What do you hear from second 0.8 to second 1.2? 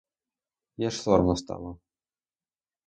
аж